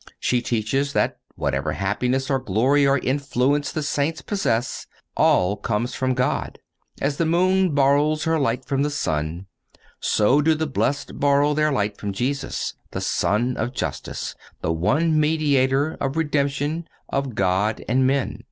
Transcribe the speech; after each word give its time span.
She 0.19 0.41
teaches 0.41 0.93
that 0.93 1.19
whatever 1.35 1.73
happiness 1.73 2.31
or 2.31 2.39
glory 2.39 2.87
or 2.87 2.97
influence 2.97 3.71
the 3.71 3.83
saints 3.83 4.23
possess, 4.23 4.87
all 5.15 5.55
comes 5.55 5.93
from 5.93 6.15
God. 6.15 6.57
As 6.99 7.17
the 7.17 7.25
moon 7.27 7.75
borrows 7.75 8.23
her 8.23 8.39
light 8.39 8.65
from 8.65 8.81
the 8.81 8.89
sun, 8.89 9.45
so 9.99 10.41
do 10.41 10.55
the 10.55 10.65
blessed 10.65 11.19
borrow 11.19 11.53
their 11.53 11.71
light 11.71 11.97
from 11.99 12.13
Jesus, 12.13 12.73
"the 12.89 12.99
Sun 13.01 13.57
of 13.57 13.73
Justice, 13.73 14.33
the 14.61 14.71
one 14.73 15.19
Mediator 15.19 15.97
(of 16.01 16.17
redemption) 16.17 16.87
of 17.09 17.35
God 17.35 17.83
and 17.87 18.07
men." 18.07 18.39